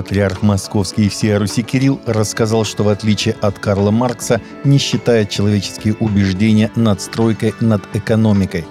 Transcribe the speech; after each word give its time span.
Патриарх 0.00 0.40
Московский 0.40 1.04
и 1.04 1.08
всея 1.10 1.38
Руси 1.38 1.62
Кирилл 1.62 2.00
рассказал, 2.06 2.64
что 2.64 2.84
в 2.84 2.88
отличие 2.88 3.36
от 3.42 3.58
Карла 3.58 3.90
Маркса 3.90 4.40
не 4.64 4.78
считает 4.78 5.28
человеческие 5.28 5.92
убеждения 5.92 6.70
надстройкой 6.74 7.52
над 7.60 7.82
экономикой. 7.92 8.64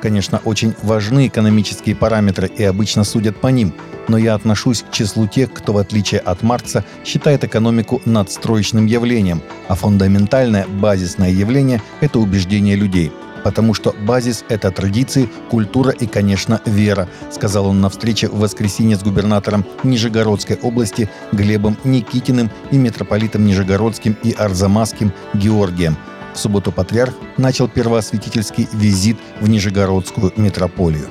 Конечно, 0.00 0.40
очень 0.44 0.76
важны 0.84 1.26
экономические 1.26 1.96
параметры 1.96 2.46
и 2.46 2.62
обычно 2.62 3.02
судят 3.02 3.36
по 3.40 3.48
ним, 3.48 3.74
но 4.06 4.16
я 4.16 4.36
отношусь 4.36 4.82
к 4.82 4.92
числу 4.92 5.26
тех, 5.26 5.52
кто, 5.52 5.72
в 5.72 5.78
отличие 5.78 6.20
от 6.20 6.44
Маркса, 6.44 6.84
считает 7.04 7.42
экономику 7.42 8.00
надстроечным 8.04 8.86
явлением, 8.86 9.42
а 9.66 9.74
фундаментальное, 9.74 10.68
базисное 10.68 11.30
явление– 11.30 11.82
это 12.00 12.20
убеждение 12.20 12.76
людей– 12.76 13.10
потому 13.46 13.74
что 13.74 13.94
базис– 14.00 14.44
это 14.48 14.72
традиции, 14.72 15.28
культура 15.50 15.92
и, 15.92 16.08
конечно, 16.08 16.60
вера, 16.66 17.08
сказал 17.30 17.66
он 17.66 17.80
на 17.80 17.88
встрече 17.88 18.26
в 18.26 18.40
воскресенье 18.40 18.96
с 18.96 19.04
губернатором 19.04 19.64
Нижегородской 19.84 20.56
области 20.56 21.08
Глебом 21.30 21.78
Никитиным 21.84 22.50
и 22.72 22.76
митрополитом 22.76 23.46
Нижегородским 23.46 24.16
и 24.24 24.32
Арзамасским 24.32 25.12
Георгием. 25.32 25.96
В 26.34 26.38
субботу 26.40 26.72
патриарх 26.72 27.14
начал 27.36 27.68
первоосвятительский 27.68 28.66
визит 28.72 29.16
в 29.40 29.48
Нижегородскую 29.48 30.32
митрополию. 30.36 31.08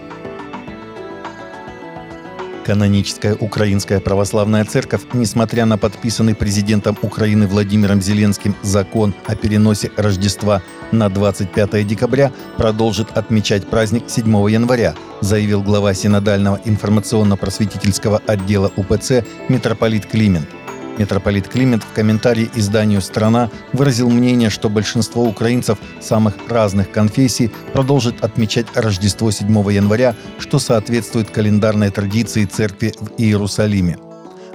Каноническая 2.66 3.36
Украинская 3.36 4.00
Православная 4.00 4.66
Церковь, 4.66 5.02
несмотря 5.14 5.68
на 5.68 5.78
подписанный 5.78 6.34
президентом 6.34 6.98
Украины 7.04 7.46
Владимиром 7.46 8.02
Зеленским 8.02 8.56
закон 8.64 9.14
о 9.28 9.36
переносе 9.36 9.92
Рождества 9.98 10.64
на 10.92 11.10
25 11.10 11.86
декабря, 11.86 12.32
продолжит 12.58 13.16
отмечать 13.16 13.68
праздник 13.68 14.06
7 14.08 14.28
января, 14.50 14.96
заявил 15.22 15.62
глава 15.62 15.94
Синодального 15.94 16.60
информационно-просветительского 16.66 18.20
отдела 18.26 18.72
УПЦ 18.76 19.24
митрополит 19.48 20.08
Климент. 20.08 20.50
Митрополит 20.98 21.48
Климент 21.48 21.84
в 21.84 21.94
комментарии 21.94 22.50
изданию 22.56 23.02
«Страна» 23.02 23.50
выразил 23.74 24.10
мнение, 24.10 24.50
что 24.50 24.70
большинство 24.70 25.24
украинцев 25.24 25.78
самых 26.02 26.36
разных 26.48 26.92
конфессий 26.92 27.52
продолжит 27.74 28.24
отмечать 28.24 28.68
Рождество 28.76 29.32
7 29.32 29.48
января, 29.72 30.16
что 30.40 30.60
соответствует 30.60 31.30
календарной 31.30 31.90
традиции 31.90 32.46
церкви 32.46 32.94
в 33.00 33.20
Иерусалиме. 33.20 34.05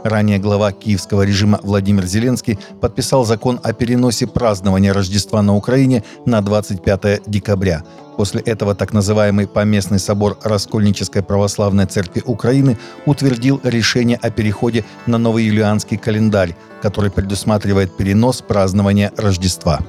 Ранее 0.05 0.39
глава 0.39 0.73
киевского 0.73 1.23
режима 1.23 1.61
Владимир 1.63 2.07
Зеленский 2.07 2.59
подписал 2.81 3.25
закон 3.25 3.61
о 3.63 3.73
переносе 3.75 4.27
празднования 4.27 4.95
Рождества 4.95 5.43
на 5.43 5.55
Украине 5.55 6.05
на 6.25 6.41
25 6.41 7.23
декабря. 7.27 7.85
После 8.17 8.41
этого 8.41 8.75
так 8.75 8.93
называемый 8.93 9.47
Поместный 9.47 9.99
собор 9.99 10.39
Раскольнической 10.43 11.23
Православной 11.23 11.87
Церкви 11.87 12.23
Украины 12.25 12.79
утвердил 13.05 13.61
решение 13.63 14.19
о 14.21 14.31
переходе 14.31 14.85
на 15.07 15.19
новый 15.19 15.45
юлианский 15.45 15.99
календарь, 15.99 16.57
который 16.83 17.11
предусматривает 17.11 17.97
перенос 17.97 18.41
празднования 18.41 19.13
Рождества. 19.17 19.81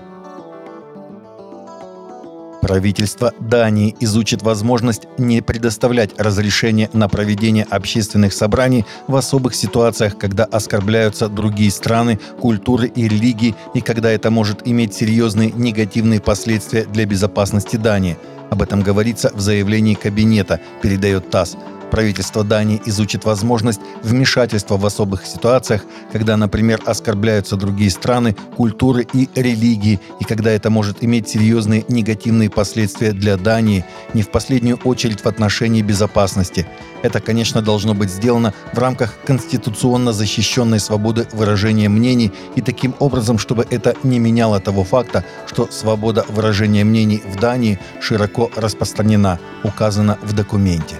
Правительство 2.61 3.33
Дании 3.39 3.95
изучит 3.99 4.43
возможность 4.43 5.07
не 5.17 5.41
предоставлять 5.41 6.11
разрешение 6.19 6.89
на 6.93 7.09
проведение 7.09 7.65
общественных 7.69 8.33
собраний 8.33 8.85
в 9.07 9.15
особых 9.15 9.55
ситуациях, 9.55 10.17
когда 10.17 10.45
оскорбляются 10.45 11.27
другие 11.27 11.71
страны, 11.71 12.19
культуры 12.39 12.87
и 12.87 13.07
религии, 13.07 13.55
и 13.73 13.81
когда 13.81 14.11
это 14.11 14.29
может 14.29 14.67
иметь 14.67 14.93
серьезные 14.93 15.51
негативные 15.51 16.21
последствия 16.21 16.85
для 16.85 17.05
безопасности 17.05 17.77
Дании. 17.77 18.17
Об 18.51 18.61
этом 18.61 18.81
говорится 18.81 19.31
в 19.33 19.39
заявлении 19.39 19.95
Кабинета, 19.95 20.59
передает 20.81 21.29
ТАСС 21.31 21.57
правительство 21.91 22.43
Дании 22.43 22.81
изучит 22.85 23.25
возможность 23.25 23.81
вмешательства 24.01 24.77
в 24.77 24.85
особых 24.85 25.27
ситуациях, 25.27 25.83
когда, 26.11 26.37
например, 26.37 26.81
оскорбляются 26.85 27.57
другие 27.57 27.91
страны, 27.91 28.35
культуры 28.57 29.05
и 29.13 29.29
религии, 29.35 29.99
и 30.19 30.23
когда 30.23 30.49
это 30.51 30.71
может 30.71 31.03
иметь 31.03 31.29
серьезные 31.29 31.85
негативные 31.87 32.49
последствия 32.49 33.11
для 33.11 33.37
Дании, 33.37 33.85
не 34.13 34.23
в 34.23 34.31
последнюю 34.31 34.79
очередь 34.83 35.21
в 35.21 35.27
отношении 35.27 35.81
безопасности. 35.83 36.65
Это, 37.03 37.19
конечно, 37.19 37.61
должно 37.61 37.93
быть 37.93 38.09
сделано 38.09 38.53
в 38.73 38.77
рамках 38.79 39.15
конституционно 39.25 40.13
защищенной 40.13 40.79
свободы 40.79 41.27
выражения 41.33 41.89
мнений 41.89 42.31
и 42.55 42.61
таким 42.61 42.95
образом, 42.99 43.37
чтобы 43.37 43.67
это 43.69 43.95
не 44.03 44.19
меняло 44.19 44.59
того 44.59 44.83
факта, 44.83 45.25
что 45.47 45.67
свобода 45.71 46.25
выражения 46.29 46.83
мнений 46.83 47.21
в 47.25 47.39
Дании 47.39 47.79
широко 47.99 48.49
распространена, 48.55 49.39
указано 49.63 50.17
в 50.21 50.33
документе. 50.33 50.95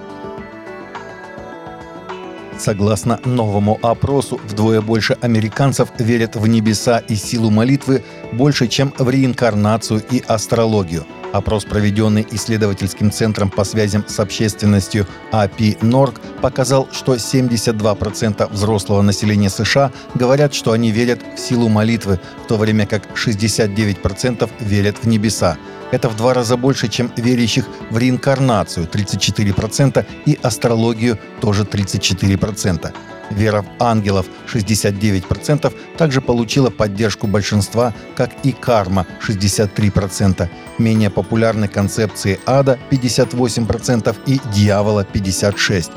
Согласно 2.61 3.19
новому 3.25 3.79
опросу, 3.81 4.39
вдвое 4.47 4.81
больше 4.81 5.17
американцев 5.19 5.89
верят 5.97 6.35
в 6.35 6.45
небеса 6.45 6.99
и 6.99 7.15
силу 7.15 7.49
молитвы 7.49 8.03
больше, 8.33 8.67
чем 8.67 8.93
в 8.99 9.09
реинкарнацию 9.09 10.03
и 10.11 10.23
астрологию. 10.27 11.07
Опрос, 11.33 11.65
проведенный 11.65 12.27
исследовательским 12.29 13.11
центром 13.11 13.49
по 13.49 13.63
связям 13.63 14.05
с 14.07 14.19
общественностью 14.19 15.07
API 15.31 15.79
Norg, 15.79 16.19
показал, 16.39 16.87
что 16.91 17.15
72% 17.15 18.51
взрослого 18.51 19.01
населения 19.01 19.49
США 19.49 19.91
говорят, 20.13 20.53
что 20.53 20.73
они 20.73 20.91
верят 20.91 21.19
в 21.35 21.39
силу 21.39 21.67
молитвы, 21.67 22.19
в 22.43 22.47
то 22.47 22.57
время 22.57 22.85
как 22.85 23.07
69% 23.15 24.47
верят 24.59 24.97
в 25.01 25.07
небеса. 25.07 25.57
Это 25.91 26.09
в 26.09 26.15
два 26.15 26.33
раза 26.33 26.57
больше, 26.57 26.87
чем 26.87 27.11
верящих 27.15 27.67
в 27.89 27.97
реинкарнацию 27.97 28.87
34% 28.87 30.05
и 30.25 30.39
астрологию 30.41 31.19
тоже 31.41 31.63
34%. 31.63 32.93
Вера 33.31 33.61
в 33.61 33.83
ангелов 33.83 34.25
69% 34.53 35.73
также 35.97 36.21
получила 36.21 36.69
поддержку 36.69 37.27
большинства, 37.27 37.93
как 38.15 38.31
и 38.43 38.51
карма 38.51 39.05
63%. 39.25 40.49
Менее 40.77 41.09
популярны 41.09 41.67
концепции 41.67 42.39
ада 42.45 42.77
58% 42.89 44.15
и 44.25 44.39
дьявола 44.53 45.05
56%. 45.13 45.91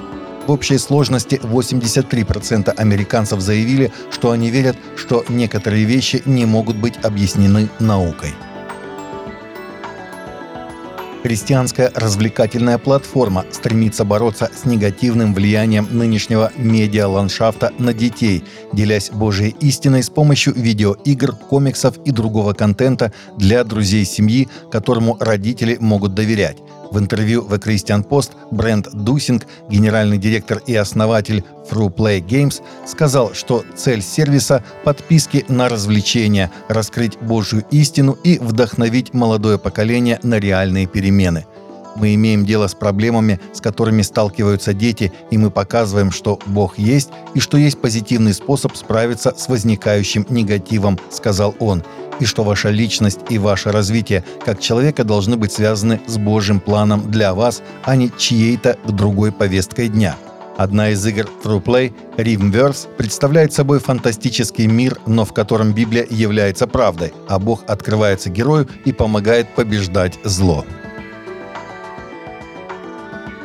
В 0.47 0.51
общей 0.51 0.77
сложности 0.77 1.41
83% 1.43 2.71
американцев 2.77 3.41
заявили, 3.41 3.91
что 4.11 4.31
они 4.31 4.51
верят, 4.51 4.77
что 4.95 5.25
некоторые 5.29 5.85
вещи 5.85 6.23
не 6.27 6.45
могут 6.45 6.77
быть 6.77 7.03
объяснены 7.03 7.71
наукой. 7.81 8.35
Христианская 11.25 11.91
развлекательная 11.95 12.77
платформа 12.77 13.47
стремится 13.51 14.05
бороться 14.05 14.51
с 14.55 14.67
негативным 14.67 15.33
влиянием 15.33 15.89
нынешнего 15.91 16.53
медиа-ландшафта 16.59 17.73
на 17.79 17.95
детей, 17.95 18.45
делясь 18.75 19.09
Божьей 19.09 19.57
истиной 19.61 20.03
с 20.03 20.11
помощью 20.11 20.53
видеоигр, 20.53 21.35
комиксов 21.35 21.97
и 22.05 22.11
другого 22.11 22.53
контента 22.53 23.11
для 23.39 23.65
друзей 23.65 24.05
семьи, 24.05 24.51
которому 24.71 25.17
родители 25.19 25.79
могут 25.81 26.13
доверять. 26.13 26.59
В 26.95 26.99
интервью 27.01 27.43
в 27.43 27.53
Christian 27.55 28.07
Post 28.07 28.35
Брент 28.53 28.89
Дусинг, 28.93 29.49
генеральный 29.69 30.17
директор 30.17 30.63
и 30.65 30.77
основатель 30.77 31.43
Through 31.69 31.93
Play 31.93 32.21
Games, 32.21 32.63
сказал, 32.87 33.35
что 33.35 33.65
цель 33.75 34.01
сервиса– 34.01 34.63
подписки 34.85 35.45
на 35.49 35.69
развлечения, 35.69 36.53
раскрыть 36.69 37.19
Божью 37.19 37.65
истину 37.73 38.13
и 38.23 38.39
вдохновить 38.39 39.13
молодое 39.13 39.59
поколение 39.59 40.21
на 40.23 40.39
реальные 40.39 40.87
перемены– 40.87 41.47
мы 41.97 42.15
имеем 42.15 42.45
дело 42.45 42.67
с 42.67 42.75
проблемами, 42.75 43.41
с 43.53 43.61
которыми 43.61 44.03
сталкиваются 44.03 44.75
дети, 44.75 45.13
и 45.31 45.39
мы 45.39 45.51
показываем, 45.51 46.11
что 46.11 46.39
Бог 46.47 46.79
есть 46.79 47.11
и 47.35 47.41
что 47.41 47.57
есть 47.57 47.81
позитивный 47.81 48.35
способ 48.35 48.77
справиться 48.77 49.35
с 49.37 49.49
возникающим 49.49 50.27
негативом, 50.29 50.99
сказал 51.11 51.55
он 51.59 51.83
и 52.21 52.25
что 52.25 52.45
ваша 52.45 52.71
личность 52.71 53.21
и 53.29 53.39
ваше 53.39 53.73
развитие 53.73 54.25
как 54.45 54.61
человека 54.61 55.05
должны 55.05 55.37
быть 55.37 55.53
связаны 55.53 56.01
с 56.07 56.17
Божьим 56.17 56.61
планом 56.61 57.11
для 57.11 57.35
вас, 57.35 57.63
а 57.83 57.97
не 57.97 58.11
чьей-то 58.17 58.79
другой 58.87 59.33
повесткой 59.33 59.89
дня. 59.89 60.17
Одна 60.57 60.91
из 60.91 61.05
игр 61.05 61.29
TruePlay, 61.43 61.93
Rimverse, 62.17 62.89
представляет 62.97 63.53
собой 63.53 63.81
фантастический 63.81 64.67
мир, 64.67 64.99
но 65.05 65.25
в 65.25 65.33
котором 65.33 65.73
Библия 65.73 66.07
является 66.09 66.69
правдой, 66.69 67.13
а 67.29 67.41
Бог 67.41 67.65
открывается 67.67 68.31
герою 68.31 68.69
и 68.85 68.93
помогает 68.93 69.49
побеждать 69.57 70.19
зло. 70.23 70.65